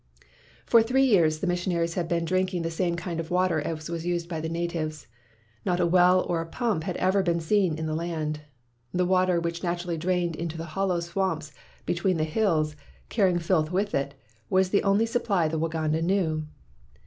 [0.65, 4.03] For three years the missionaries had been drinking the same kind of water as was
[4.03, 5.05] used by the natives.
[5.63, 8.39] Not a well or a pump had ever been seen in the land.
[8.95, 11.51] The water which naturally drained into the hollow swamps
[11.85, 12.75] between the hills,
[13.09, 16.01] carrying filth 175 WHITE MAN OF WORK with it, was the only supply the Waganda
[16.01, 16.47] knew.